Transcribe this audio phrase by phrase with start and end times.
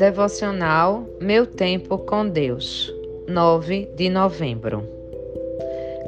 [0.00, 2.90] Devocional Meu Tempo com Deus,
[3.28, 4.82] 9 de novembro.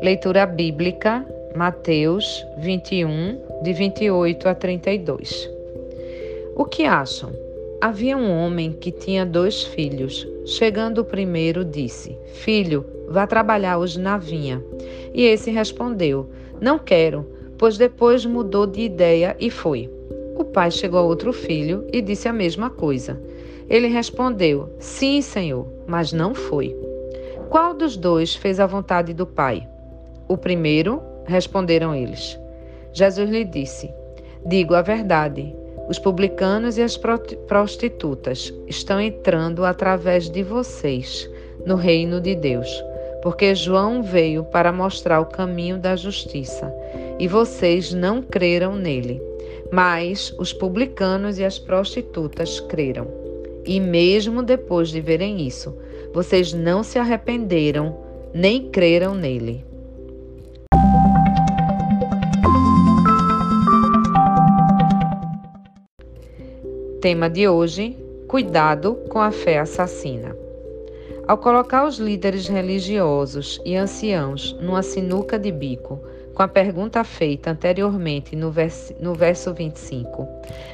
[0.03, 5.50] Leitura bíblica, Mateus 21, de 28 a 32.
[6.56, 7.32] O que acham?
[7.82, 10.27] Havia um homem que tinha dois filhos.
[10.46, 14.64] Chegando o primeiro, disse: Filho, vá trabalhar hoje na vinha.
[15.13, 17.27] E esse respondeu: Não quero,
[17.59, 19.90] pois depois mudou de ideia e foi.
[20.34, 23.20] O pai chegou a outro filho e disse a mesma coisa.
[23.68, 26.76] Ele respondeu: Sim, senhor, mas não foi.
[27.48, 29.68] Qual dos dois fez a vontade do pai?
[30.28, 32.38] O primeiro, responderam eles.
[32.92, 33.92] Jesus lhe disse:
[34.46, 35.54] Digo a verdade.
[35.88, 41.28] Os publicanos e as prostitutas estão entrando através de vocês
[41.66, 42.68] no reino de Deus,
[43.20, 46.72] porque João veio para mostrar o caminho da justiça
[47.18, 49.20] e vocês não creram nele.
[49.70, 53.22] Mas os publicanos e as prostitutas creram.
[53.64, 55.77] E mesmo depois de verem isso,
[56.12, 57.96] vocês não se arrependeram
[58.34, 59.64] nem creram nele.
[67.00, 67.96] Tema de hoje:
[68.28, 70.36] Cuidado com a fé assassina.
[71.26, 76.00] Ao colocar os líderes religiosos e anciãos numa sinuca de bico,
[76.34, 80.27] com a pergunta feita anteriormente no verso, no verso 25,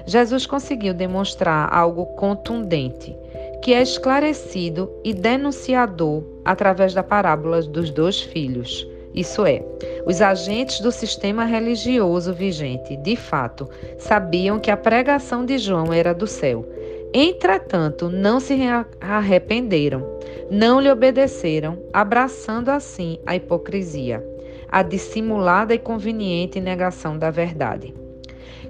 [0.06, 3.16] Jesus conseguiu demonstrar algo contundente,
[3.62, 8.86] que é esclarecido e denunciador através da parábola dos dois filhos.
[9.14, 9.64] Isso é,
[10.06, 16.14] os agentes do sistema religioso vigente, de fato, sabiam que a pregação de João era
[16.14, 16.64] do céu.
[17.12, 18.54] Entretanto, não se
[19.00, 20.06] arrependeram,
[20.50, 24.22] não lhe obedeceram, abraçando assim a hipocrisia
[24.70, 27.94] a dissimulada e conveniente negação da verdade.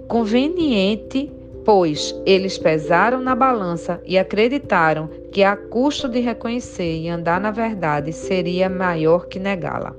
[0.07, 1.31] Conveniente,
[1.65, 7.51] pois eles pesaram na balança e acreditaram que a custo de reconhecer e andar na
[7.51, 9.95] verdade seria maior que negá-la.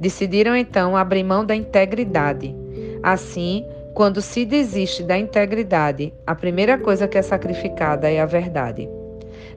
[0.00, 2.54] Decidiram então abrir mão da integridade.
[3.02, 8.88] Assim, quando se desiste da integridade, a primeira coisa que é sacrificada é a verdade.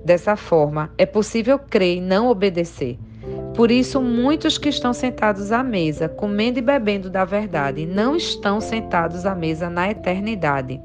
[0.04, 3.00] Dessa forma, é possível crer e não obedecer,
[3.58, 8.62] por isso, muitos que estão sentados à mesa, comendo e bebendo da verdade, não estão
[8.62, 10.80] sentados à mesa na eternidade.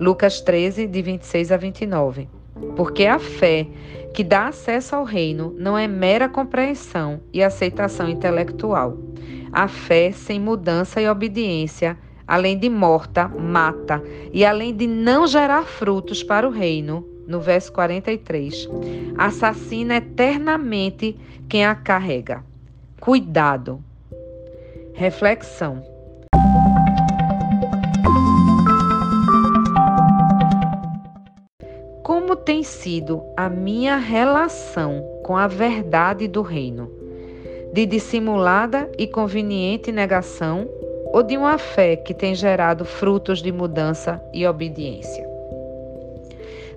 [0.00, 2.28] Lucas 13, de 26 a 29.
[2.74, 3.68] Porque a fé
[4.12, 8.98] que dá acesso ao reino não é mera compreensão e aceitação intelectual.
[9.52, 11.96] A fé sem mudança e obediência,
[12.26, 14.02] além de morta, mata,
[14.32, 18.66] e além de não gerar frutos para o reino, no verso 43,
[19.18, 21.14] assassina eternamente
[21.46, 22.42] quem a carrega.
[22.98, 23.84] Cuidado.
[24.94, 25.84] Reflexão.
[32.02, 36.90] Como tem sido a minha relação com a verdade do reino?
[37.74, 40.66] De dissimulada e conveniente negação
[41.12, 45.27] ou de uma fé que tem gerado frutos de mudança e obediência?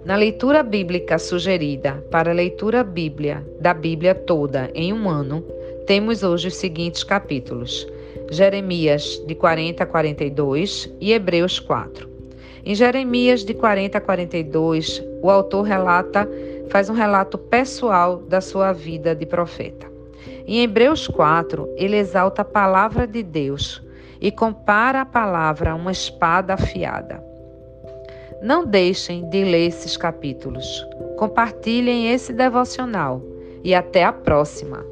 [0.04, 5.46] Na leitura bíblica sugerida para a leitura bíblia da Bíblia toda em um ano,
[5.86, 7.88] temos hoje os seguintes capítulos:
[8.32, 12.10] Jeremias de 40 a 42 e Hebreus 4.
[12.66, 16.28] Em Jeremias de 40 a 42, o autor relata,
[16.70, 19.86] faz um relato pessoal da sua vida de profeta.
[20.48, 23.80] Em Hebreus 4, ele exalta a palavra de Deus
[24.20, 27.31] e compara a palavra a uma espada afiada.
[28.42, 30.66] Não deixem de ler esses capítulos.
[31.16, 33.22] Compartilhem esse devocional
[33.64, 34.84] e até a próxima!